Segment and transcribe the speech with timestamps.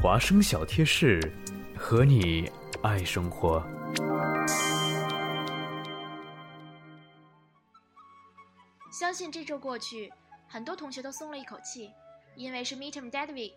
[0.00, 1.20] 华生小贴士，
[1.76, 2.48] 和你
[2.84, 3.60] 爱生活。
[8.92, 10.12] 相信这周过去，
[10.46, 11.90] 很多同学都松了一口气，
[12.36, 13.56] 因为是 Midterm Dead Week，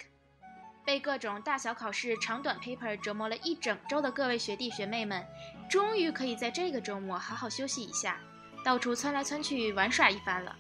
[0.84, 5.24] 被各种大小考试、长短 paper 折磨了一整周的各位学弟学妹们，
[5.70, 8.18] 终于可以在这个周末好好休息一下，
[8.66, 10.56] 到处窜来窜去玩耍一番了。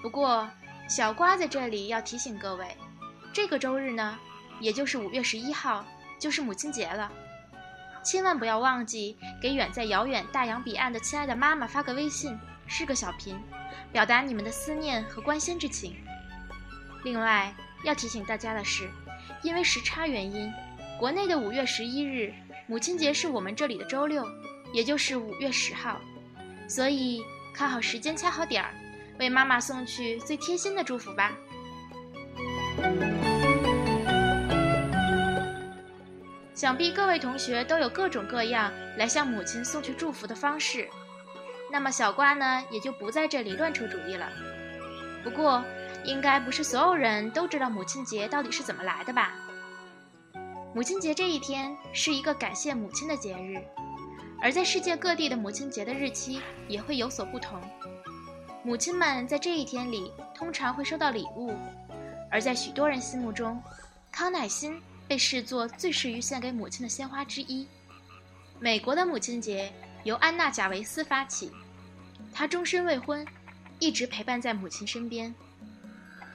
[0.00, 0.48] 不过，
[0.88, 2.74] 小瓜在这里要提醒各位，
[3.30, 4.18] 这个周日呢，
[4.60, 5.84] 也就是五月十一号，
[6.18, 7.10] 就是母亲节了，
[8.02, 12.38] 千万不要忘记给远在遥远大洋彼岸的亲爱的妈妈发个微信。
[12.66, 13.38] 是个小频，
[13.92, 15.94] 表达你们的思念和关心之情。
[17.02, 17.54] 另外
[17.84, 18.88] 要提醒大家的是，
[19.42, 20.50] 因为时差原因，
[20.98, 22.32] 国内的五月十一日
[22.66, 24.26] 母亲节是我们这里的周六，
[24.72, 26.00] 也就是五月十号，
[26.66, 28.72] 所以看好时间，掐好点儿，
[29.18, 31.32] 为妈妈送去最贴心的祝福吧。
[36.64, 40.88] 想必各位同学都有各种各样来向母亲送去祝福的方式。
[41.70, 44.26] 那么小瓜呢，也就不在这里乱出主意了。
[45.22, 45.62] 不过，
[46.04, 49.34] 应该不是所有人都知道母亲节到底是怎么来的吧？
[50.74, 53.60] 母亲节这一天是一个感谢母亲的节日，
[54.40, 57.60] 而在世界各地的母亲节的日期也会有所不同。
[58.62, 61.54] 母亲们在这一天里通常会收到礼物，
[62.30, 63.62] 而在许多人心目中，
[64.10, 67.66] 康乃馨被视作最适于献给母亲的鲜花之一。
[68.58, 69.72] 美国的母亲节
[70.04, 71.50] 由安娜·贾维斯发起。
[72.32, 73.26] 她终身未婚，
[73.78, 75.34] 一直陪伴在母亲身边。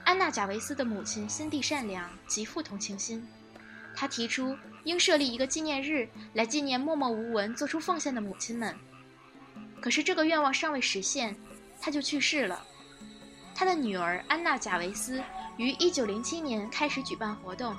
[0.04, 3.26] 安娜·贾维斯的母亲心地善良，极富同情心。
[3.94, 8.74] 她提出应设立一个纪念日来纪念默默无闻做出奉献的母亲们。
[9.80, 11.34] 可是这个愿望尚未实现，
[11.80, 12.64] 他就去世了。
[13.54, 15.22] 他的女儿安娜·贾维斯
[15.56, 17.74] 于1907年开始举办活动，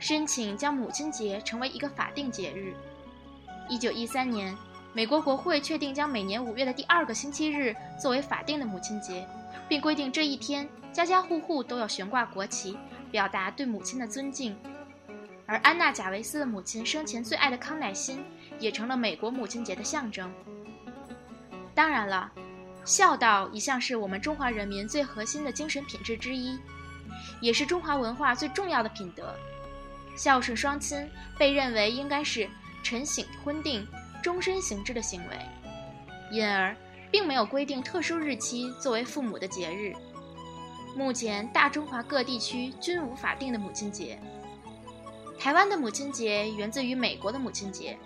[0.00, 2.74] 申请将母亲节成为一个法定节日。
[3.68, 4.56] 1913年。
[4.92, 9.24] 美国国会确定将每年五月的第二个星期日作为法定的母亲节，
[9.68, 12.76] 并规定这一天家家户户都要悬挂国旗，
[13.08, 14.56] 表达对母亲的尊敬。
[15.46, 18.24] 而安娜·贾维斯的母亲生前最爱的康乃馨，
[18.58, 20.28] 也成了美国母亲节的象征。
[21.72, 22.32] 当然了，
[22.84, 26.58] 孝道一向是我们中华人民最核心的精神品质之一，
[27.40, 29.32] 也是中华文化最重要的品德。
[30.16, 32.48] 孝顺双亲被认为应该是
[32.82, 33.86] 晨醒婚定。
[34.22, 35.38] 终身行之的行为，
[36.30, 36.76] 因而
[37.10, 39.94] 并没有规定特殊日期作为父母的节日。
[40.94, 44.20] 目前，大中华各地区均无法定的母亲节。
[45.38, 47.98] 台湾的母亲节源自于美国的母亲节，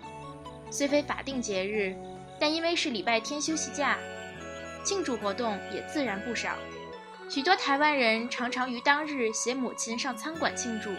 [0.71, 1.93] 虽非法定节日，
[2.39, 3.97] 但因为是礼拜天休息假，
[4.85, 6.55] 庆祝活动也自然不少。
[7.29, 10.91] 许多台湾人常常于当日携母亲上餐馆庆祝，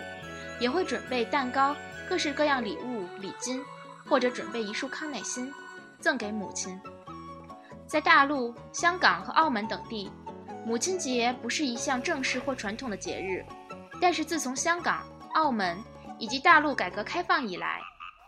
[0.61, 1.75] 也会准备蛋糕、
[2.09, 3.65] 各式各样礼物、礼金。
[4.09, 5.53] 或者准备一束康乃馨，
[5.99, 6.81] 赠给母亲。
[7.89, 10.09] 在大陆、香港和澳门等地，
[10.65, 13.45] 母亲节不是一项正式或传统的节日。
[14.00, 15.77] 但是自从香港、澳门
[16.21, 17.81] 以及大陆改革开放以来，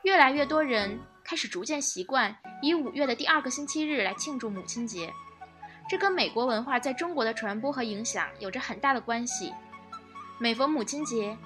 [0.02, 5.12] 越来越多人开始逐渐习惯以五月的第二个星期日来庆祝母亲节。
[5.88, 9.54] 这跟美国文化在中国的传播和影响有着很大的关系。
[10.40, 11.38] 每逢母亲节，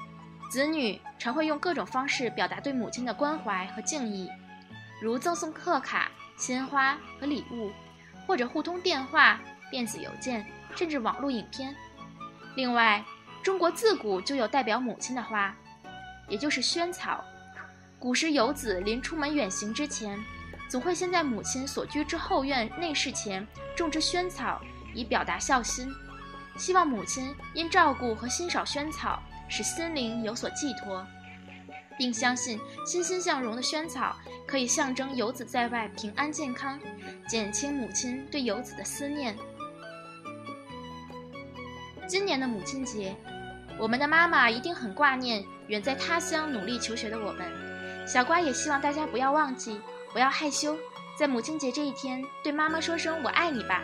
[0.53, 4.31] 子女常会用各种方式表达对母亲的关怀和敬意，
[5.01, 7.73] 如赠送贺卡、鲜花和礼物，
[8.27, 10.45] 或者互通电话、电子邮件，
[10.77, 11.75] 甚至网络影片。
[12.55, 13.03] 另外，
[13.43, 15.57] 中国自古就有代表母亲的花，
[16.29, 17.25] 也就是萱草。
[17.99, 20.23] 古时游子临出门远行之前，
[20.69, 24.61] 总会先在母亲所居之后院内室前种植萱草，
[24.93, 25.91] 以表达孝心，
[26.59, 29.19] 希望母亲因照顾和欣赏萱草。
[29.53, 31.07] 使心灵有所寄托，
[31.99, 36.81] 并相信欣欣向荣的萱草可以象征游子在外平安健康，
[37.29, 39.37] 减轻母亲对游子的思念。
[42.09, 43.15] 今年的母亲节，
[43.79, 47.47] 我们的妈妈一定很挂念远在他乡努力求学的我们。
[48.07, 49.79] 小瓜也希望大家不要忘记，
[50.15, 50.75] 不要害羞，
[51.19, 53.83] 在母亲节这一天对妈妈说声“我爱你”吧。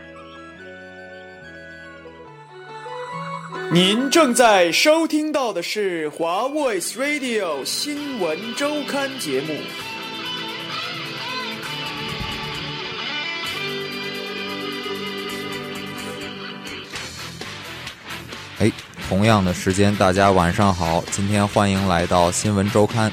[3.72, 9.54] 您正在收听到的是华 Voice Radio 新闻周刊节目。
[18.58, 18.70] 哎，
[19.08, 21.02] 同样的时间，大家晚上好。
[21.10, 23.10] 今天欢迎来到新闻周刊，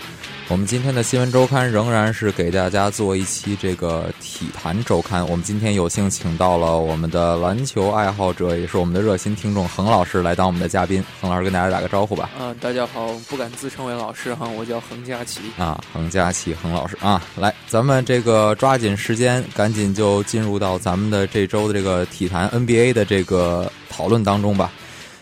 [0.47, 5.27] 我们今天的新闻周刊仍然是给大家做一期这个体坛周刊。
[5.27, 11.03] 我们今天有幸请到了我们的篮球爱好者，也是我们的热心听众恒老师来当我们的嘉宾。
[11.19, 12.29] 恒老师跟大家打个招呼吧。
[12.39, 15.41] 嗯，大家好，不敢自称为老师哈， 我叫恒佳琪。
[15.57, 24.71] 啊，恒佳琪，恒老师啊，来，咱们这个抓紧时间，赶紧就进入到咱们的这周的这个体坛 NBA 的这个讨论当中吧。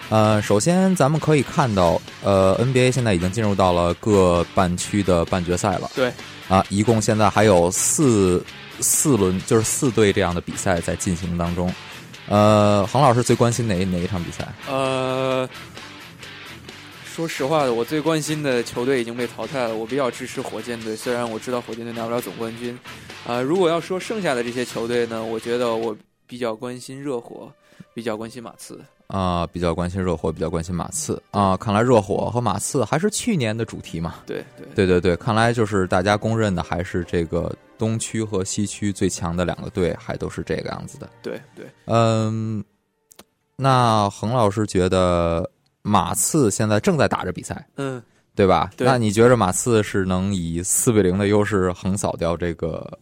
[0.10, 5.90] 呃，首先咱们可以看到，呃，NBA 现在已经进入到了各半区的半决赛了。
[5.96, 6.14] 对，
[6.48, 8.44] 啊，一共现在还有四
[8.80, 11.74] 四轮，就是四队这样的比赛在进行当中。
[12.28, 14.48] 呃，恒老师最关心哪哪一场比赛？
[14.70, 15.50] 呃，
[17.06, 19.76] 说实话的，我最关心的球队已经被淘汰了。
[19.76, 22.78] 我比较支持火箭队，虽然我知道火箭队拿不了总冠军。
[23.26, 25.96] 啊，如果要说剩下的这些球队呢，我觉得我
[26.28, 27.52] 比较关心热火，
[27.94, 28.80] 比较关心马刺。
[29.14, 31.56] 啊，比较关心热火，比较关心马刺啊。
[31.56, 34.16] 看来热火和马刺还是去年的主题嘛？
[34.26, 41.08] 对对对对对，看来就是大家公认的，还是这个东区和西区最强的两个队，还都是这个样子的。
[41.22, 42.64] 对对，嗯，
[43.56, 45.48] 那恒老师觉得
[45.84, 48.02] 马刺现在正在打着比赛，嗯，
[48.34, 48.72] 对吧？
[48.76, 52.98] 对那你觉着马刺是能以四比零的优势横扫掉这个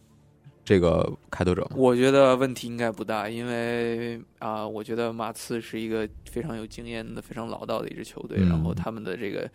[0.64, 1.70] 这个开拓者吗？
[1.76, 9.50] 我觉得问题应该不大，因为啊、我觉得马刺是一个非常有经验的、非常老道的一支球队，嗯然后他们的这个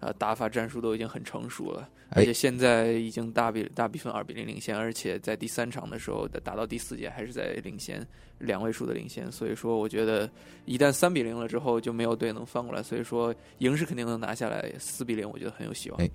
[0.00, 8.06] 呃打法战术都已经很成熟了，哎而且现在已经大比大比分二比零领先，而且在第三场的时候打到第四节还是在领先
[8.38, 10.28] 两位数的领先，所以说我觉得
[10.64, 16.00] 一旦三比零了之后就没有队能翻过来，所以说赢是肯定能拿下来，四比零我觉得很有希望。
[16.00, 16.08] 哎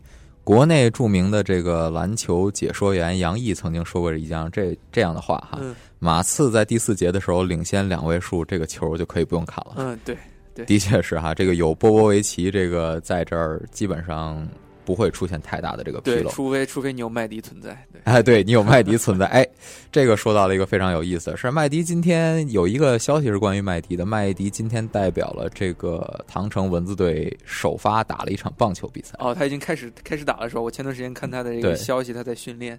[0.44, 9.74] 国内著名的这个篮球解说员杨毅曾经说过一样这这样的话哈，嗯马刺在第四节的时候领先两位数，这个球就可以不用看了。
[9.78, 10.18] 嗯，对，
[10.66, 14.48] 的确是哈，这个有波波维奇这个在这儿，基本上
[14.92, 16.30] 不会出现太大的这个纰对，漏。
[16.32, 18.02] 除非除非你有麦迪存在，对。
[18.04, 19.48] 哎，对你有麦迪存在，哎，
[19.90, 29.16] 这个说到了一个非常有意思的事，麦迪今天有一个消息是关于麦迪的，麦迪今天代表了这个唐城蚊子队首发打了一场棒球比赛。
[29.20, 32.78] 哦，他已经开始开始打的时候，我前段时间看他的这个消息，他在训练。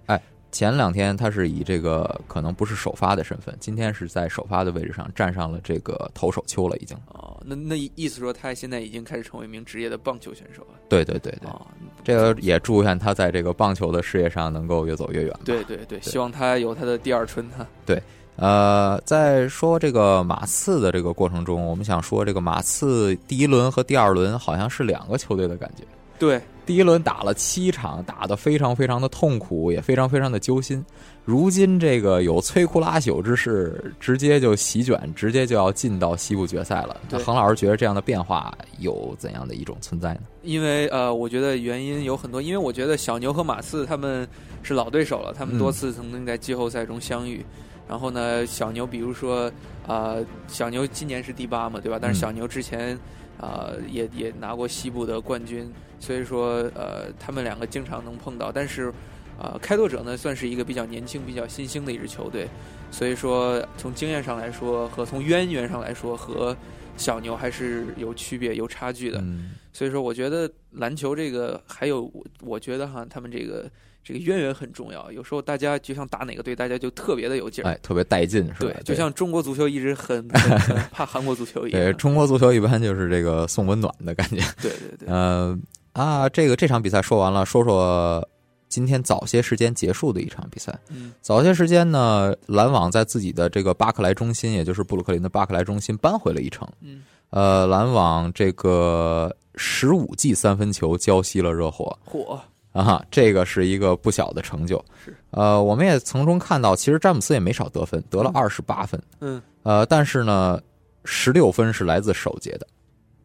[0.53, 6.95] 前两天他是以这个可能不是首发的身份，今天是在首发的位置上站上了这个投手丘了，已经。
[7.07, 10.79] 哦，那那意思说他现在已经开始成为一名职业的棒球选手了。
[10.87, 11.59] 对对对对，哦，
[12.03, 15.39] 这个也祝愿他在这个棒球的事业上能够越走越远吧。
[15.43, 17.67] 对对对，希望他有他的第二春哈。
[18.35, 25.83] 呃，在说这个马刺的这个过程中，我们想说这个马刺第一轮和第二轮好像是两个球队的感觉。
[26.19, 30.83] 对，第一轮打了七场，打得非常非常的痛苦，也非常非常的揪心。
[31.25, 36.97] 如今这个有摧枯拉朽之势，直接就席卷，直接就要进到西部决赛了。
[37.09, 40.21] 那对恒老师觉得这样的变化有怎样的一种存在呢？
[40.43, 44.27] 因为呃，我觉得原因有很多，因为我觉得小牛和马刺他们
[44.61, 47.45] 是老对手了，他们多次曾经在季后赛中相遇。
[47.87, 49.47] 然后呢，小牛比如说
[49.85, 51.99] 啊、呃小牛今年是第八嘛，对吧？
[52.01, 52.99] 但是嗯小牛之前啊、
[53.37, 58.51] 呃也也拿过西部的冠军，所以说呃，他们两个经常能碰到。
[58.51, 58.93] 但是
[59.39, 62.47] 啊、开拓者呢算是一个比较年轻、比较新兴的一支球队，
[62.91, 66.55] 所以说从经验上来说和从渊源上来说和
[66.95, 69.19] 小牛还是有区别、有差距的。
[69.19, 73.69] 嗯，所以说，我觉得篮球这个还有我，我觉得哈，他们这个
[74.03, 75.11] 这个渊源很重要。
[75.11, 77.67] 有时候大家就像打哪个队，大家就特别的有劲儿。
[77.69, 80.27] 哎，特别带劲，是吧对？，就像中国足球一直 很
[80.91, 81.81] 怕韩国足球一样。
[81.81, 84.37] 对中国足球一般就是这个送温暖的感觉。
[84.61, 85.57] 对对对，呃
[85.93, 88.27] 啊，这个这场比赛说完了，说说
[88.67, 90.77] 今天早些时间结束的一场比赛。
[90.89, 96.67] 嗯早些时间呢，篮网在自己的这个巴克莱中心，也就是布鲁克林的巴克莱中心扳回了一城。
[96.81, 102.39] 嗯，呃，篮网这个十五记三分球浇熄了热火嚯，
[102.73, 104.83] 啊，这个是一个不小的成就。
[105.05, 109.01] 是，呃，我们也从中看到，其实詹姆斯也没少得分，得了嗯二十八分。
[109.21, 110.59] 嗯呃，但是呢，
[111.05, 112.67] 十六分是来自首节的。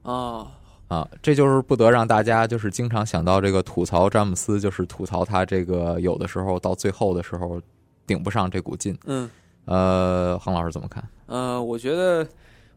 [0.02, 0.46] 哦，
[0.86, 7.60] 啊，这就是不得让大家就是经常想到这个吐槽詹姆斯，就是吐槽他这个有的时候到最后的时候
[8.06, 8.96] 顶不上这股劲。
[9.06, 9.28] 嗯
[9.64, 11.06] 呃，恒老师怎么看？
[11.26, 12.26] 呃，我觉得，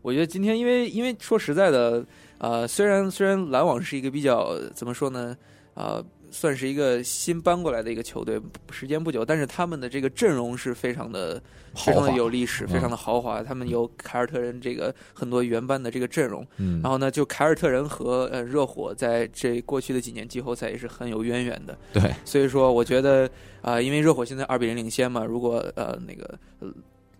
[0.02, 2.04] 我觉得今天因为因为说实在的，
[2.38, 5.34] 呃，虽然虽然篮网是一个比较怎么说呢，
[5.74, 11.42] 啊、算是一个新搬过来的一个球队，时间不久，但是他们的这个阵容是非常的
[11.76, 13.44] 非常的有历史，嗯非常的豪华。
[13.44, 21.78] 他们有凯尔特人这个很多原班的这个阵容，嗯，然后呢，就凯尔特人和呃热火在这过去的几年季后赛也是很有渊源的。
[21.94, 23.30] 对，所以说我觉得
[23.62, 26.68] 啊、因为热火现在二比零领先嘛，如果呃那个呃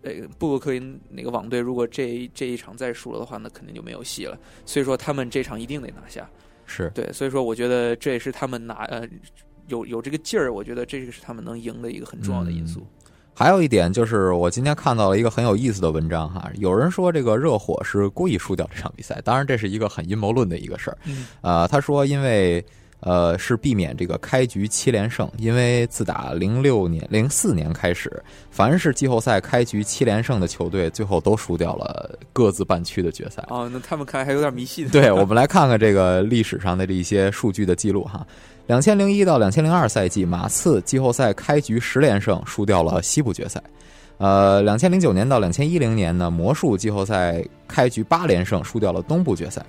[0.00, 4.36] 那个布鲁克林那个网队如果这这一场再输了的话，那肯定就没有戏了。
[4.66, 6.28] 所以说他们这场一定得拿下。
[6.66, 9.06] 是对，所以说我觉得这也是他们拿呃
[9.68, 12.86] 有有这个劲儿，我觉得这个是他们能赢的一个很重要的因素。
[13.34, 20.98] 还有一点就是，我今天看到了一个很有意思的文章哈，有人说这个热火是故意输掉这场比赛，当然这是一个很阴谋论的一个事儿。
[21.06, 22.62] 嗯呃，他说因为
[23.02, 33.44] 呃是避免这个开局七连胜，因为自打零六年、零四年开始，凡是季后赛开局七连胜的球队，最后都输掉了各自半区的决赛。
[33.48, 34.88] 哦，那他们看来还有点迷信。
[34.88, 38.26] 对，我们来看看这个历史上的这一些数据的记录哈。
[38.68, 43.60] 两千零一到两千零二赛季，马刺季后赛开局十连胜，输掉了西部决赛。
[44.18, 49.66] 呃，两千零九年到两千一零年呢，魔术季后赛开局八连胜，输掉了东部决赛。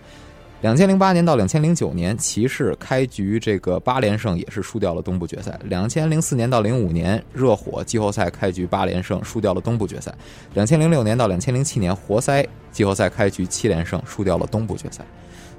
[0.63, 5.59] 两千零八年到两千零九年，骑士开局这个八连胜也是输掉了东部决赛。
[5.65, 10.15] 两千零四年到零五年，热火季后赛开局八连胜，输掉了东部决赛。
[10.53, 15.03] 两千零六年到两千零七年，活塞季后赛开局七连胜，输掉了东部决赛。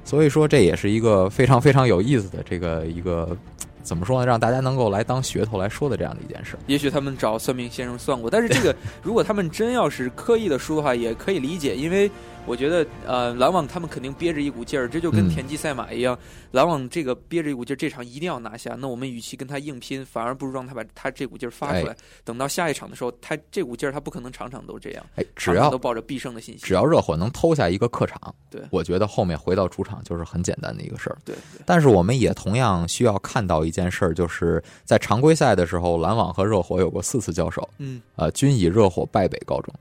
[0.03, 3.37] 所以说，这也是一个非常非常有意思的这个一个
[3.83, 6.57] 怎么说呢，让大家能够来当噱头来说的这样的一件事。
[6.65, 12.09] 也许他们找算命先生算过，但是这个如果他们真要是刻意的输的话，也可以理解，因为
[12.45, 16.17] 我觉得呃，篮网他们肯定憋着一股劲儿，这就跟嗯田忌赛马一样，
[16.51, 18.75] 篮网这个憋着一股劲儿，这场一定要拿下。
[18.79, 21.93] 那我们与其跟他硬拼，反而不如让他把他这股劲儿发出来。
[21.93, 26.63] 哎等到下一场的时候，他这股劲儿他不可能场场都这样，哎，只要场都抱着必胜的信心。
[26.63, 31.17] 只要热火能偷下一个客场，对我觉得后面回到主场就是很简单的一个事儿。
[31.25, 39.73] 对对但是我们也同样需要看到一件事儿，就是在常规赛的时候，篮网和热火有过四次交手，嗯，呃，均以热火败北告终。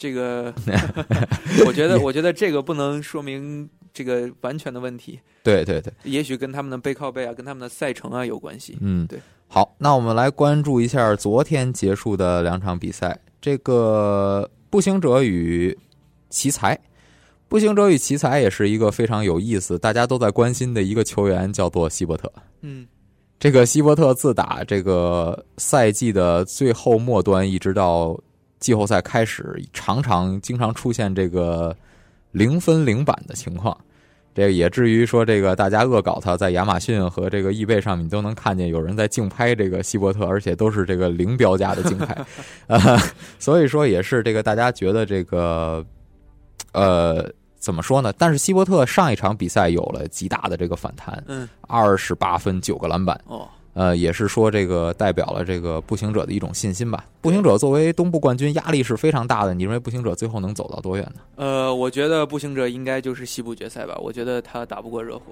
[0.00, 0.50] 这个
[1.66, 8.78] 我觉得我觉得这个不能说明这个完全的问题，对对对，也许跟他们的背靠背啊，跟他们的赛程啊有关系。
[8.80, 9.20] 嗯，对。
[9.46, 15.76] 好，那我们来关注一下昨天结束的两场比赛，这个步行者与
[16.30, 16.78] 奇才。
[17.48, 22.32] 步行者与奇才也是一个非常有意思，大家都在关心的一个球员，叫做希伯特。
[22.62, 22.86] 嗯
[23.38, 28.18] 这个希伯特自打这个赛季的最后末端，一直到
[28.60, 31.76] 季后赛开始，常常经常出现这个
[32.30, 33.76] 零分零板的情况。
[34.32, 42.16] 这个也至于说，这个大家恶搞他，在亚马逊和这个易贝上面，你都能看见有人在竞拍这个希伯特，而且都是这个零标价的竞拍，
[42.68, 42.96] 呃，
[43.40, 45.84] 所以说也是这个大家觉得这个，
[46.72, 48.12] 呃，怎么说呢？
[48.16, 57.04] 但是希伯特上一场比赛有了极大的这个反弹，嗯二十八分九个篮板，哦呃，也是说这个代表了这个步行者的一种信心吧。
[57.20, 59.54] 步行者作为东部冠军，压力是非常大的。
[59.54, 61.20] 你认为步行者最后能走到多远呢？
[61.36, 63.96] 呃，我觉得步行者应该就是西部决赛吧。
[64.02, 65.24] 我觉得他打不过热火，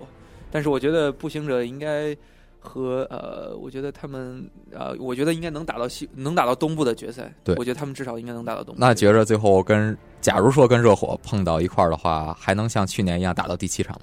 [0.50, 2.16] 但是我觉得步行者应该
[2.60, 7.32] 和呃，我觉得他们呃，我觉得应该能打到西，能打到东部的决赛。
[7.42, 8.80] 对我觉得他们至少应该能打到东部。
[8.80, 14.02] 那觉着最后跟，假如说跟热火碰到一块儿的话，还能像去年一样打到第七场吗？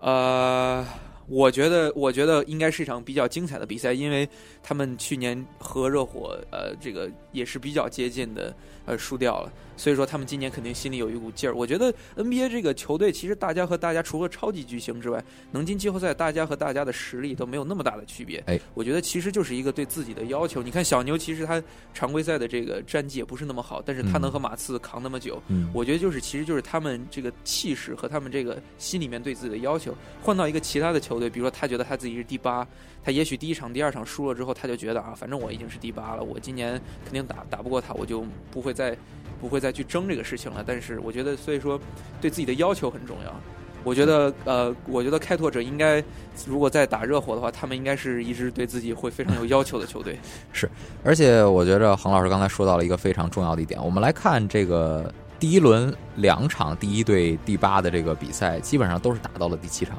[0.00, 0.86] 呃，
[1.30, 4.28] 我觉得，我觉得应该是一场比较精彩的比赛，因为
[4.64, 8.52] 他们去年和热火呃，这个也是比较接近的，
[8.90, 9.52] 呃，输掉了。
[9.76, 11.54] 所以说，他们今年肯定心里有一股劲儿。
[11.54, 18.42] 我觉得 NBA 这个球队，其实大家和大家除了超级巨星之外，能进季后赛，大家和大家的实力都没有那么大的区别。
[18.46, 20.62] 哎，我觉得其实就是一个对自己的要求。
[20.62, 21.62] 你看小牛，其实他
[21.94, 32.68] 常规赛的这个战绩也不是那么好，但是他嗯能和马刺扛那么久，嗯，我觉得就是，其实就是他们这个气势和他们这个心里面对自己的要求，换到一个其他的球队，比如说他觉得他自己是第八，
[33.02, 38.96] 他也许第一场、第二场输了之后，他就觉得啊，反正我已经是第八了，我今年肯定打打不过他，我就不会再
[39.40, 40.62] 不会再去争这个事情了。
[40.66, 41.80] 但是我觉得，所以说
[42.20, 43.34] 对自己的要求很重要。
[43.82, 46.04] 我觉得，呃，我觉得开拓者应该，
[46.46, 50.18] 如果再打热火的话，他们应该是一支对自己会非常有要求的球队。
[50.52, 50.68] 是
[51.02, 59.96] 而且我觉着恒老师刚才说到了一个非常重要的一点，我们来看这个第一轮两场第一对第八的这个比赛，基本上都是打到了第七场，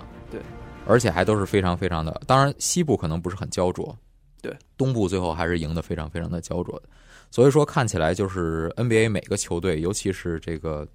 [0.85, 3.97] 而且还都是非常非常的，当然西部可能不是很焦灼，
[4.41, 6.89] 对，东部最后还是赢得非常非常的焦灼的，
[7.29, 10.87] 所以说看起来就是 NBA 每个球队，尤其是这个。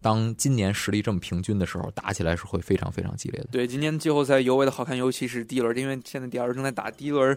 [0.00, 3.48] 当今年实力这么平均的时候，打起来是会非常非常激烈的。
[3.50, 7.34] 对，今年季后赛尤为的好看，尤其是第一轮，因为现在第二轮正在打第一轮，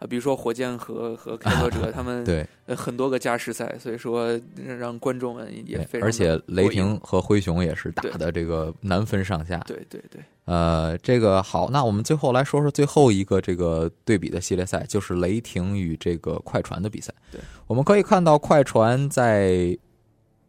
[0.00, 9.58] 啊，比如说火箭和和开拓者，他们对，呃很多个加时赛，所以说让让观众们也非常而且雷霆和灰熊也是打的这个难分上下。
[9.66, 17.12] 对对对，呃，这个好，那我们最后来说说最后一个这个对比的系列赛，就是雷霆与这个快船的比赛。
[17.30, 19.76] 对，我们可以看到快船在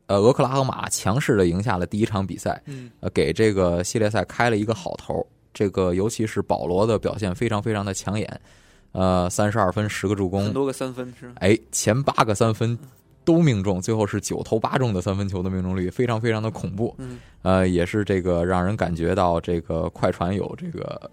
[0.05, 5.27] 呃俄克拉荷马强势的赢下了第一场比赛，嗯呃，给这个系列赛开了一个好头。
[5.53, 8.41] 这个尤其是保罗的表现非常非常的抢眼，
[8.93, 11.33] 呃，三十二分，十个助攻很，多个三分是吧？
[11.39, 12.77] 哎，前八个三分
[13.23, 16.93] 都命中，最后是九投八中的三分球的命中率，非常非常的恐怖。
[16.97, 21.09] 嗯，呃，也是这个让人感觉到这个快船有这个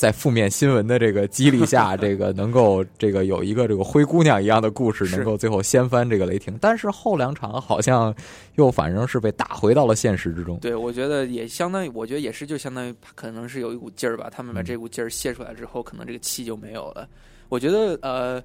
[0.00, 6.56] 在负面新闻的这个激励下， 这个能够这个有一个这个灰姑娘一样的故事，能够最后掀翻这个雷霆。
[6.58, 8.14] 但是后两场好像
[8.54, 10.58] 又反正是被打回到了现实之中。
[10.60, 14.30] 对，我觉得也相当于，我觉得也是，就相当于可能是有一股劲儿吧。
[14.34, 17.06] 他们把嗯这股劲儿泄出来之后，可能这个气就没有了。
[17.50, 18.42] 我觉得呃，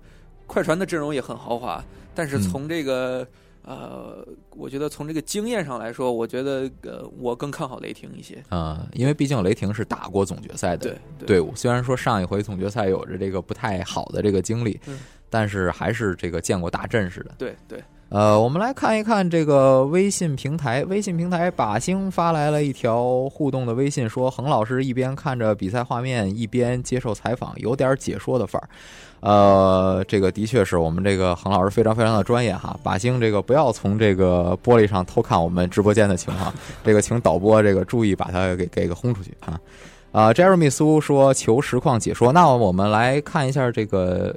[0.48, 1.82] 快船的阵容也很豪华，
[2.14, 3.26] 但是嗯从这个、
[3.66, 8.44] 呃，我觉得从这个经验上来说，我觉得呃，我更看好雷霆一些。
[8.50, 10.96] 啊、因为毕竟雷霆是打过总决赛的
[11.26, 17.32] 队伍，虽然说上一回总决赛有着这个不太好的这个经历，嗯但是还是这个见过大阵势的。
[17.38, 28.70] 对对，呃，我们来看一看这个微信平台，微信平台把星发来了一条互动的微信，说恒老师一边看着比赛画面，一边接受采访，有点解说的范儿。
[29.22, 32.80] 呃，这个的确是我们这个恒老师非常非常的专业哈。
[32.84, 36.54] 把星这个不要从这个玻璃上偷看我们直播间的情况，
[36.86, 39.60] 这个请导播这个注意把它给给个轰出去啊。
[40.12, 44.34] 啊、j e r e m y 苏说求实况解说，那我们来看一下这个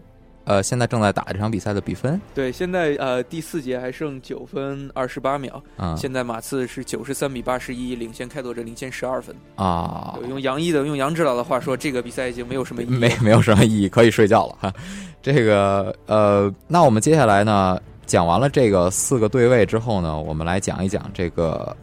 [0.49, 9.37] 呃现在正在打这场比赛的比分对，现在呃第四节还剩九分二十八秒，啊现在马刺是九十三比八十一领先开拓者，领先十二分。
[9.57, 12.89] 啊，用杨毅的用杨指导的话说，这个比赛已经没有什么意义。
[12.89, 14.73] 没没有什么意义，可以睡觉了哈。
[15.21, 21.77] 这个呃，那我们接下来呢，讲完了这个四个对位之后呢，我们来讲一讲这个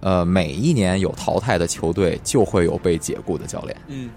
[0.00, 3.76] 呃，每一年有淘汰的球队就会有被解雇的教练。
[3.86, 4.10] 嗯，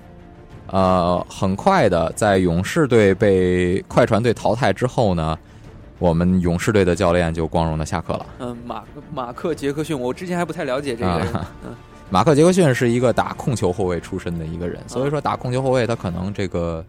[0.71, 5.37] 呃，很快的，在勇士队被快船队淘汰之后呢，
[5.97, 8.25] 我们勇士队的教练就光荣的下课了。
[8.39, 8.83] 嗯，马
[9.13, 11.33] 马克杰克逊，我之前还不太了解这个人。
[11.33, 11.75] 啊嗯，
[12.09, 16.83] 马克杰克逊是一个打控球后卫出身的一个人，所以说打控球后卫他可能这个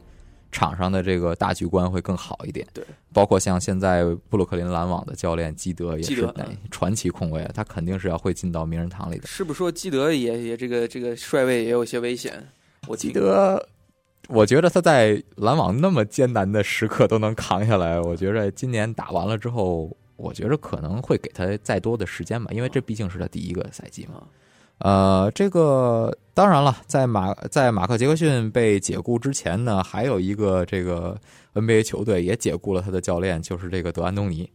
[0.52, 2.66] 场上的这个大局观会更好一点。
[2.72, 6.26] 对，包括像现在布鲁克林篮网的教练基德也是
[6.70, 9.26] 传奇控卫，他肯定是要会进到名人堂里的。
[9.26, 12.42] 是不是说基德也也这个这个帅位也有些危险？
[12.86, 13.62] 我基听德，
[14.32, 24.22] 我觉得他在篮网那么艰难的时刻都能扛下来，我觉得今年打完了之后，我觉得可能会给他再多的时间吧，因为这毕竟是他第一个赛季嘛。
[24.78, 31.18] 啊，呃，这个当然了，在马在马克杰克逊被解雇之前呢，还有一个这个
[31.54, 34.48] NBA 球队也解雇了他的教练，就是这个德安东尼。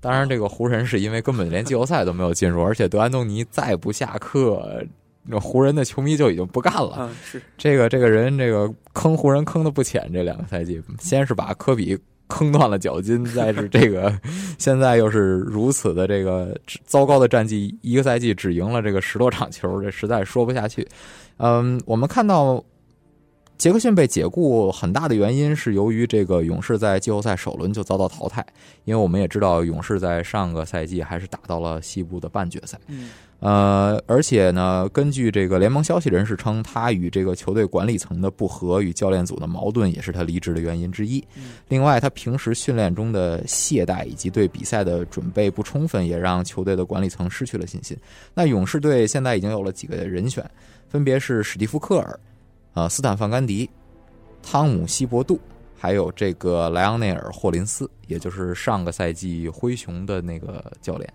[0.00, 5.03] 当然，这个湖人是因为根本连季后赛都没有进入，而且德安东尼再不下课，那
[5.40, 6.96] 湖人的球迷就已经不干了。
[6.98, 14.12] 嗯，是这个这个人，这个坑湖人坑的不浅，这两个赛季，先是把科比坑断了脚筋，再是这个
[14.58, 20.86] 现在又是如此的这个糟糕的战绩，一个赛季只赢了这个十多场球，这实在说不下去。
[21.38, 22.62] 嗯，我们看到
[23.56, 28.44] 杰克逊被解雇，很大的原因是由于这个勇士在季后赛首轮就遭到淘汰，
[28.84, 32.78] 因为我们也知道勇士在上个赛季还是打到了西部的半决赛。
[32.88, 33.10] 嗯
[33.44, 41.22] 呃，而且呢，根据这个联盟消息人士称，他与这个球队管理层的不和与教练组的矛盾也是他离职的原因之一。
[41.36, 47.94] 嗯另外，他平时训练中的懈怠以及对比赛的准备不充分，也让球队的管理层失去了信心。
[48.32, 50.42] 那勇士队现在已经有了几个人选，
[50.88, 52.18] 分别是史蒂夫·科尔、
[52.72, 53.68] 呃斯坦范·甘迪、
[54.42, 55.38] 汤姆·希伯杜，
[55.78, 61.12] 还有这个莱昂内尔·霍林斯，也就是上个赛季灰熊的那个教练。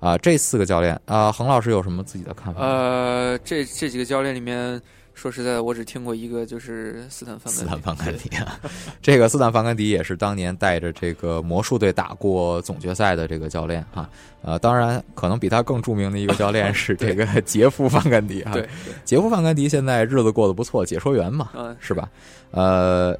[0.00, 2.60] 哦，啊、这四个教练啊、恒老师有什么自己的看法？
[2.60, 4.80] 呃，这这几个教练里面，
[5.14, 7.52] 说实在的，我只听过一个，就是斯坦范。
[7.52, 8.60] 斯坦范甘迪啊，
[9.02, 14.08] 这个斯坦范甘迪也是当年带着这个魔术队打过总决赛的这个教练哈。
[14.42, 18.52] 呃，当然，可能比他更著名的一个教练 是这个杰夫范甘迪哈。
[18.52, 18.68] 对，对，
[19.04, 22.08] 杰夫范甘迪现在日子过得不错，解说员嘛，嗯，是吧？
[22.52, 23.18] 呃，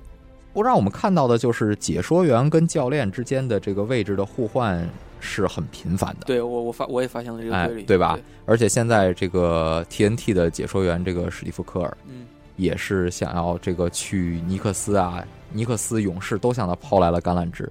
[0.52, 4.88] 不让我们看到的就是解说员跟教练之间的这个位置的互换
[5.20, 6.26] 是很频繁的。
[6.26, 8.18] 对我我发我也发现了这个哎规律，对吧？
[8.46, 12.26] 而且现在这个 TNT 的解说员这个史蒂夫科尔嗯，
[12.56, 17.70] 也是想要这个去尼克斯啊、尼克斯、勇士都向他抛来了橄榄枝，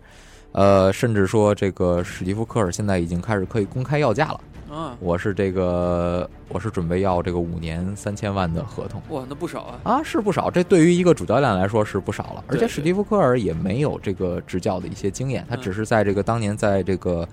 [0.52, 4.42] 呃，甚至说这个史蒂夫科尔现在已经开始可以公开要价了。
[4.70, 9.80] 啊，我是这个，我是准备要这个五年三千万的合同哇，那不少啊。
[9.84, 10.52] 啊，是不少。
[10.52, 12.44] 这对于一个主教练来说是不少了。
[12.48, 17.28] 而且史蒂夫科尔也没有这个执教的一些经验，他嗯只是在这个当年在这个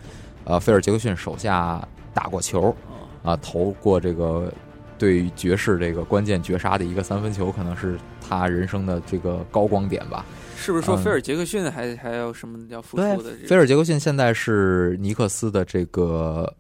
[0.45, 4.53] 呃菲尔杰克逊手下打过球，哦，啊，投过这个
[4.97, 10.25] 对于爵士这个关键绝杀的一个三分球，可能是他人生的这个高光点吧。
[10.57, 13.31] 是不是说嗯菲尔杰克逊还还有什么要付对出的？
[13.47, 16.51] 菲尔杰克逊现在是尼克斯的这个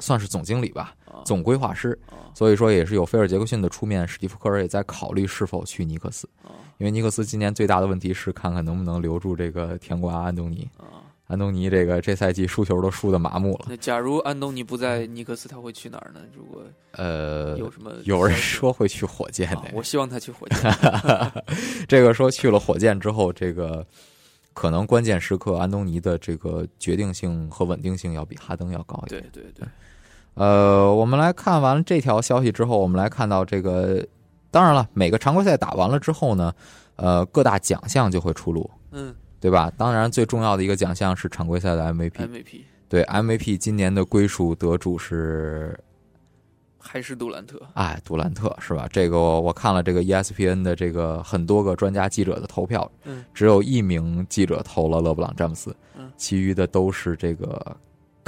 [0.00, 10.68] 算是总经理吧，啊总规划师，啊所以说也是有菲尔杰克逊的出面，史蒂夫科尔也在考虑是否去尼克斯，啊因为尼克斯今年最大的问题是看看能不能留住这个甜瓜安东尼。
[10.78, 13.66] 啊安东尼这个这赛季输球都输的麻木了。
[13.68, 16.20] 那假如安东尼不在尼克斯，他会去哪儿呢？
[16.34, 20.58] 如果呃，有什么有人说会去火箭我希望他去火箭。
[21.86, 23.86] 这个说去了火箭之后，这个
[24.54, 29.20] 可能关键时刻安东尼的这个决定性和稳定性要比哈登要高一点。
[29.30, 29.68] 对对对，
[30.38, 34.06] 呃，我们来看完这条消息之后，我们来看到这个，
[34.50, 36.54] 当然了，每个常规赛打完了之后呢，
[36.96, 39.70] 呃，各大奖项就会出炉，嗯对吧？
[39.76, 42.26] 当然，最重要的一个奖项是常规赛的 MVP。
[42.26, 45.78] ，MVP 对 MVP 今年的归属得主是
[46.78, 47.60] 还是杜兰特。
[47.74, 48.88] 哎杜兰特是吧？
[48.90, 57.76] 这个我我看了这个 E ESPN 的这个很多个专家记者的投票，嗯，只有一名记者投了勒布朗詹姆斯，嗯，其余的都是这个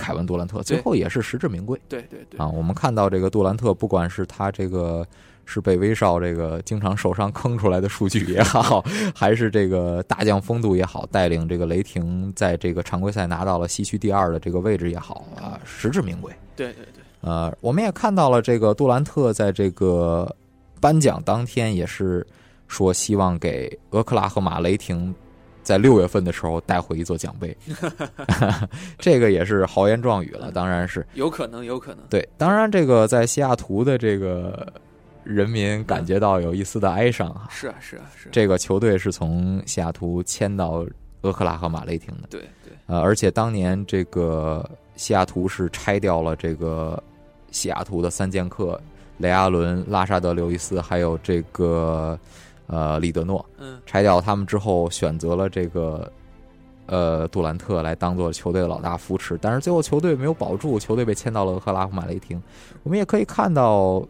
[0.01, 1.79] 凯文杜兰特，最后也是实至名归。
[1.89, 5.07] 对对对，啊，我们看到这个杜兰特，不管是他这个
[5.45, 8.83] 是被威少这个经常受伤坑出来的数据也好，
[9.15, 16.33] 还是这个大将风度也好，带领这个雷霆在这个常规赛拿到了西区第二的这个位置也好啊，实至名归。
[16.57, 20.35] 对对对，呃，我们也看到了这个杜兰特在这个
[20.81, 22.27] 颁奖当天也是
[22.69, 25.15] 说希望给俄克拉荷马雷霆
[25.71, 27.57] 在六月份的时候带回一座奖杯
[28.99, 31.07] 这个也是豪言壮语了，当然是。
[31.15, 32.05] 有可能，有可能。
[32.11, 34.67] 对，当然这个在西雅图的这个
[35.23, 37.47] 人民感觉到有一丝的哀伤哈。
[37.49, 38.31] 是啊，是啊，是啊。
[38.33, 40.85] 这个球队是从西雅图迁到
[41.23, 47.01] 俄克拉荷马雷霆的，对对，呃，而且当年这个西雅图是拆掉了这个
[47.53, 48.81] 西雅图的三剑客
[49.19, 52.19] 雷阿伦、拉沙德·刘易斯，还有这个
[52.71, 56.11] 呃里德诺，嗯拆掉他们之后，选择了这个
[56.87, 62.41] 呃杜兰特来当做球队的老大扶持，但是最后球队没有保住，球队被签到了俄克拉荷马雷霆。
[62.85, 64.03] 我们也可以看到，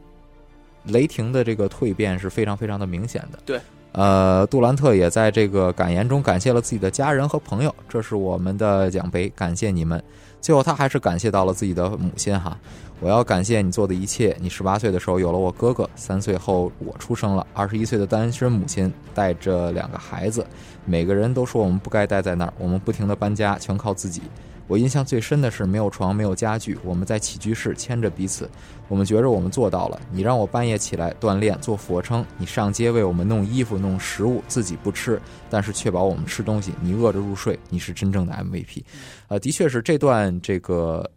[0.85, 3.39] 雷霆的这个蜕变是非常非常的明显的。
[3.45, 3.61] 对，
[3.93, 10.03] 呃，杜兰特也在这个感言中感谢了自己的家人和朋友，这是我们的奖杯，感谢你们。
[10.41, 12.57] 最后，他还是感谢到了自己的母亲哈，
[13.01, 14.37] 我要感谢你做的一切。
[14.41, 20.47] 你十八岁的时候有了我哥哥，三岁后我出生了，二十一岁的单身母亲带着两个孩子，
[20.85, 24.21] 每个人都说我们不该待在那儿，我们不停的搬家，全靠自己。
[24.67, 28.49] 我印象最深的是没有床，没有家具，我们在起居室牵着彼此，
[28.87, 30.01] 我们觉着我们做到了。
[30.13, 36.73] 你让我半夜起来锻炼做俯卧撑，你上街为我们弄衣服弄食物，自己不吃，但是确保我们吃东西。
[36.81, 38.85] 你饿着入睡，你是真正的 MVP。
[39.27, 41.11] 呃，的确是这段这个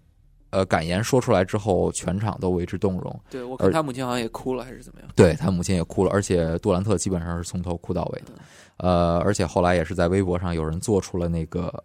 [0.53, 3.19] 呃感言说出来之后，全场都为之动容。
[3.29, 5.09] 对我看而他母亲好像也哭了，还是怎么样？
[5.15, 8.27] 对他母亲也哭了，而且杜兰特基本上是从头哭到尾的。
[8.77, 11.83] 呃，而且后来也是在微博上有人做出了那个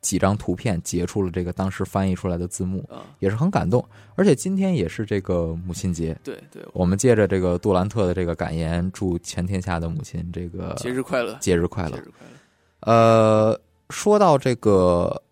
[0.00, 3.84] 几张图片，截出了这个当时翻译出来的字幕，啊，也是很感动。
[4.14, 12.02] 而且今天也是这个母亲节，对对，我们借着这个杜兰特的这个感言，祝全天下的母亲这个节日快乐，节日快乐节。
[12.02, 12.92] 日快乐。
[12.92, 15.22] 呃，说到这个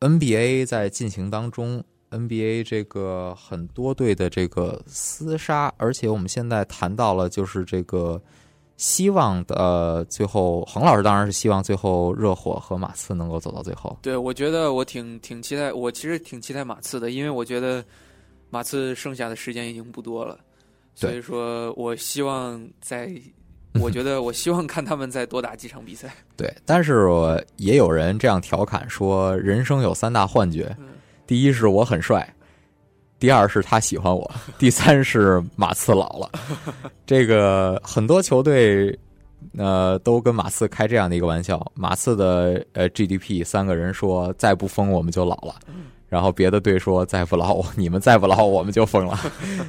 [0.00, 1.84] NBA 在进行当中
[2.16, 8.20] ，NBA 这个很多队的这个厮杀，而且我们现在谈到了就是这个
[8.76, 13.98] 希望的、呃最后，恒老师当然是希望最后热火和马刺能够走到最后。
[14.02, 17.84] 对，我觉得我挺挺期待，我其实挺期待马刺的，因为我觉得
[18.50, 20.38] 马刺剩下的时间已经不多了，
[20.94, 23.10] 所以说我希望在，
[23.80, 26.14] 我觉得我希望看他们再多打几场比赛。
[26.36, 30.88] 对，但是我也有人这样调侃说，人生有三大幻觉，嗯
[31.26, 32.26] 第一是我很帅，
[33.18, 36.30] 第二是他喜欢我， 第三是马刺老了。
[37.06, 38.96] 这个很多球队
[39.56, 45.54] 呃都跟马刺开这样的一个玩笑，马刺的呃 GDP 三个人说再不疯我们就老了。
[46.08, 49.18] 然后别的队说再不老，你们再不老我们就疯了，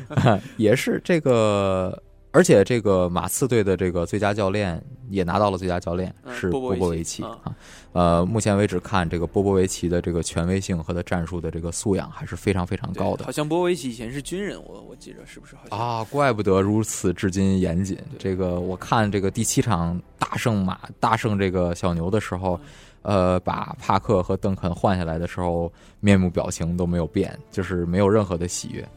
[0.57, 1.99] 也是这个，
[2.37, 7.55] 而且这个马刺队的这个最佳教练也拿到了最佳教练，嗯是波波维奇啊啊。
[7.93, 15.55] 呃，目前为止看这个波波维奇的这个权威性和他战术的这个素养还是非常非常高的好像波波维奇以前是军人，我我记着是不是？
[15.55, 17.97] 好像啊，怪不得如此至今严谨。
[18.19, 22.59] 这个我看这个第七场大胜马大胜这个小牛的时候，
[23.01, 28.87] 呃，把帕克和邓肯换下来的时候，面目表情都没有变，就是没有任何的喜悦，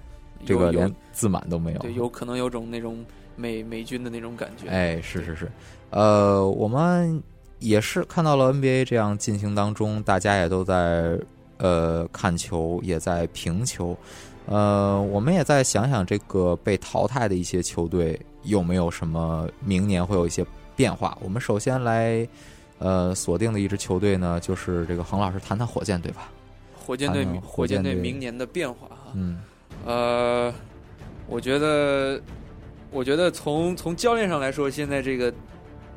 [0.45, 1.79] 这个连自满都没有。
[1.79, 3.03] 对，有可能有种那种
[3.41, 4.69] 美美军的那种感觉。
[4.69, 5.51] 哎，是是是，
[5.91, 7.23] 呃，我们
[7.59, 11.19] 也是看到了 NBA 这样进行当中，大家也都在
[11.57, 13.97] 呃看球，也在评球，
[14.47, 20.45] 呃，我们也在想想这个被淘汰的一些球队有没有什么明年会有一些
[20.77, 21.17] 变化。
[21.23, 22.27] 我们首先来
[22.79, 26.31] 呃锁定的一支球队呢，就是这个恒老师谈谈火箭队吧。
[26.75, 29.13] 火箭队谈谈，火箭队火箭队明年的变化哈。
[29.15, 29.41] 嗯
[29.87, 30.53] 呃，
[31.27, 32.21] 我觉得，
[32.91, 35.33] 我觉得从从教练上来说，现在这个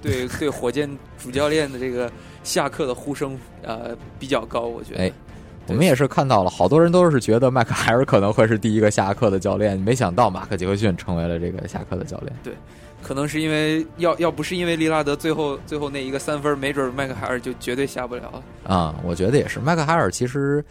[0.01, 2.11] 对 对火箭主教练的这个
[2.43, 5.01] 下课的呼声呃比较高，我觉得。
[5.01, 5.11] 哎，
[5.67, 12.33] 我们也是看到了，好多人都是觉得麦克海尔可能会是第一个下课的教练，没想到马克杰克逊成为了这个下课的教练。
[12.43, 12.53] 对
[13.01, 18.73] 可能是因为要要不是因为利拉德最后最后那一个三分，没准麦克海尔就绝对下不了了。
[18.73, 19.59] 啊、我觉得也是。
[19.59, 20.63] 麦克海尔其实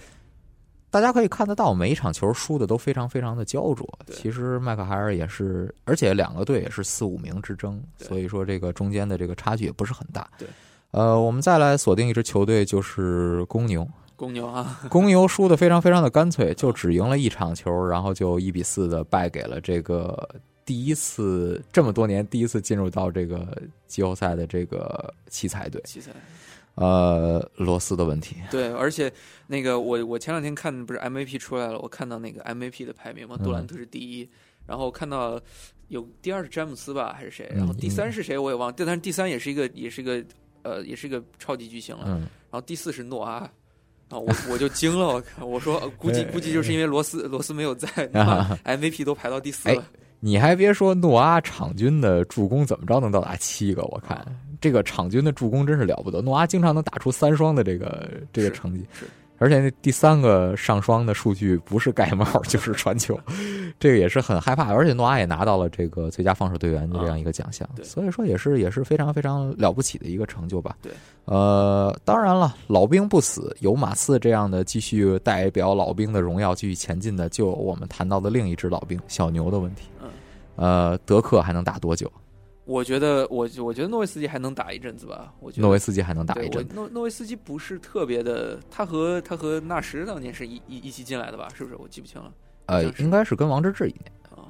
[0.92, 3.88] 大家可以看得到，每一场球输的都非常非常的焦灼。
[4.12, 10.28] 其实麦克海尔也是，而且两个队也是四五名之争，所以说这个中间的这个差距也不是很大。
[10.36, 10.46] 对，
[10.90, 13.88] 呃，我们再来锁定一支球队，就是公牛。
[14.16, 20.28] 公牛啊， 公牛输的非常非常的干脆，就只赢了一场球，然后就一比四的败给了这个
[20.66, 23.48] 第一次这么多年第一次进入到这个
[23.86, 25.80] 季后赛的这个奇才队。
[25.86, 26.10] 奇才。
[26.74, 29.12] 呃，罗斯的问题，对，而且
[29.46, 34.28] 那个我我前两天看不是 MVP 出来了，我看到那个 MVP 的排名嘛，嗯杜兰特是第一，
[34.66, 35.40] 然后看到
[35.88, 40.24] 有第二是詹姆斯吧还是谁，嗯然后第三是谁我也忘了，但是第三也是一个也是一个
[40.62, 43.50] 呃也是一个超级巨星了，嗯，然后第四是诺阿。
[44.08, 45.46] 啊，我我就惊了，我靠！
[45.46, 49.82] 我说呃估计估计就是因为罗斯罗斯没有在 把 MVP 都排到第四了。
[50.20, 53.82] 你还别说，诺阿场均的助攻怎么着能到达七个？
[53.84, 54.26] 我看啊
[54.62, 58.86] 这个场均的助攻真是了不得，诺阿经常能打出三双的这个这个成绩。
[58.98, 59.04] 是
[59.38, 63.18] 而且那第三个上双的数据不是盖帽就是传球，
[63.80, 64.72] 这个也是很害怕。
[64.72, 70.76] 而且诺阿也拿到了这个最佳防守队员的这样一个奖项，对所以说也是也是非常非常了不起的一个成就吧。
[70.80, 70.92] 对，
[71.24, 79.88] 呃，当然了，老兵不死，有马刺这样的继续代表老兵的荣耀继续前进的，就有我们谈到的另一支老兵小牛的问题。
[80.00, 80.08] 嗯，
[80.54, 82.08] 呃，德克还能打多久？
[82.64, 85.34] 我觉得我我觉得诺维斯基还能打一阵子吧。
[85.40, 86.74] 我觉得诺维斯基还能打一阵子？
[86.74, 91.48] 诺诺维斯基不是特别的，他和他和纳什当年是一一一起进来的吧？
[91.54, 91.76] 是不是？
[91.76, 92.32] 我记不清了
[92.66, 94.12] 呃应该是跟王治郅一年。
[94.30, 94.46] 啊。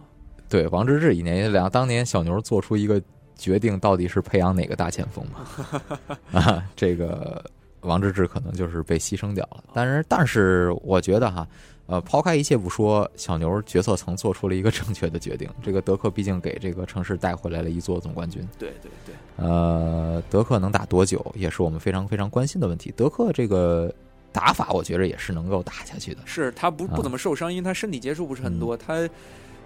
[0.48, 3.02] 对，王治郅一年，两当年小牛做出一个
[3.34, 6.18] 决定，到底是培养哪个大前锋嘛？
[6.38, 7.42] 啊，这个
[7.80, 9.64] 王治郅可能就是被牺牲掉了。
[9.72, 11.48] 但是，但是我觉得哈，
[11.86, 15.48] 呃，抛开一切不说，小牛决策层做出了一个正确的决定。
[15.62, 18.46] 这个德克毕竟给这个城市带回来了一座总冠军。
[18.58, 22.92] 对对对，呃，德克能打多久，也是我们非常非常关心的问题。
[22.96, 23.92] 德克这个
[24.32, 26.20] 打法，我觉着也是能够打下去的。
[26.24, 28.76] 是他不啊不怎么受伤，因为他身体接触不是很多。
[28.76, 29.08] 他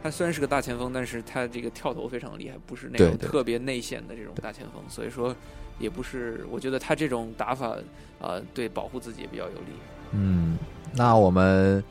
[0.03, 5.35] 他虽然是个大前锋，但是他这个跳投非常厉害，不是那种特别内线的这种大前锋，所以说
[5.79, 6.47] 也不是。
[6.51, 7.77] 我觉得他这种打法啊、
[8.21, 9.73] 呃对保护自己也比较有利。
[10.13, 10.57] 嗯，
[10.95, 11.83] 那我们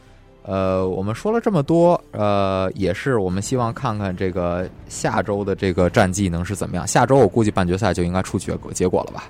[0.47, 6.85] 呃，我们说了这么多，呃，也是我们希望看看这个下周的这个战绩能是怎么样。
[6.87, 9.23] 下周我估计半决赛就应该出结果结果了吧？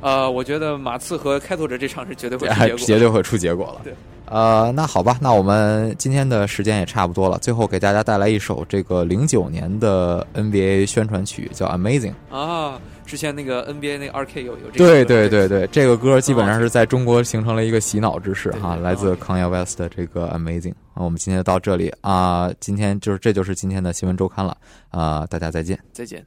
[0.00, 2.76] 呃，我觉得马刺和开拓者这场是绝对会出结果。
[2.86, 3.80] 绝对会出结果了。
[3.84, 3.94] 对，
[4.26, 12.12] 呃，那好吧，那我们今天的时间也差不多了，最后给大家带来一首这个零九年的 NBA 宣传曲，叫《Amazing》。
[12.36, 12.78] 啊，
[13.14, 20.72] 之前那个 NBA 那个 2K 有有这个对对对对，这个歌基本上是在中国形成了一个洗脑之势哈，对对来自 Kanye West 的这个 Amazing。
[20.94, 24.56] 啊，我们今天就到这里啊，今天就是这就是今天的新闻周刊了
[24.90, 25.78] 啊，大家再见。
[25.92, 26.26] 再见。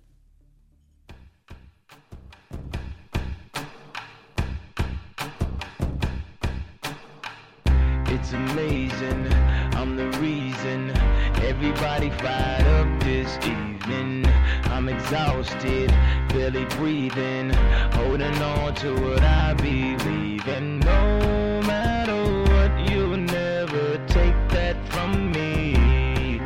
[8.06, 9.28] It's amazing,
[9.74, 10.94] I'm the reason
[11.44, 14.27] everybody fired up this evening.
[14.88, 15.90] I'm exhausted,
[16.30, 17.50] barely breathing,
[17.92, 20.80] holding on to what I believe in.
[20.80, 22.16] No matter
[22.50, 26.40] what, you'll never take that from me.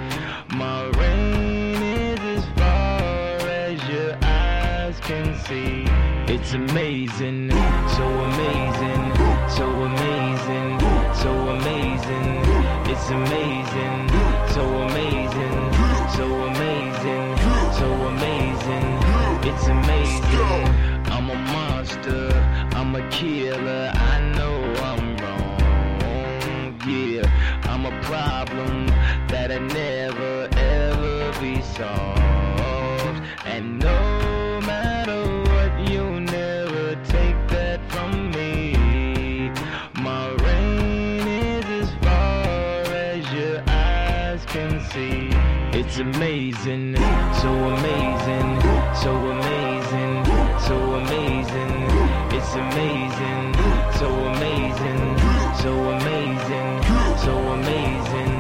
[0.56, 5.86] My reign is as far as your eyes can see.
[6.34, 9.04] It's amazing, so amazing,
[9.50, 10.80] so amazing,
[11.14, 12.42] so amazing.
[12.90, 14.10] It's amazing,
[14.56, 14.91] so amazing,
[19.54, 20.66] It's amazing.
[21.14, 22.32] I'm a monster,
[22.74, 23.92] I'm a killer.
[23.94, 24.58] I know
[24.90, 26.80] I'm wrong.
[26.88, 27.28] Yeah,
[27.64, 28.88] I'm a problem
[29.28, 33.22] that'll never ever be solved.
[33.46, 39.52] And no matter what, you'll never take that from me.
[40.02, 45.30] My reign is as far as your eyes can see.
[45.78, 46.96] It's amazing,
[47.42, 48.51] so amazing,
[49.02, 50.24] so amazing,
[50.68, 51.74] so amazing.
[52.38, 53.54] It's amazing,
[53.98, 55.18] so amazing,
[55.64, 56.84] so amazing,
[57.26, 58.34] so amazing.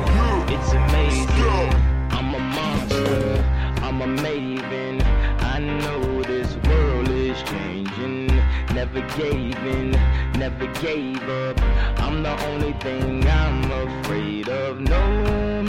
[0.53, 1.69] It's amazing.
[2.11, 3.43] I'm a monster,
[3.81, 5.03] I'm a maven.
[5.41, 8.27] I know this world is changing.
[8.75, 9.91] Never gave in,
[10.37, 11.59] never gave up.
[11.97, 14.79] I'm the only thing I'm afraid of.
[14.79, 15.63] No